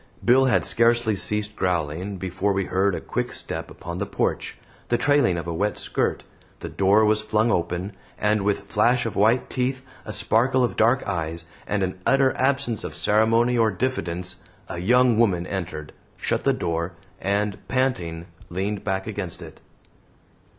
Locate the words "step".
3.31-3.69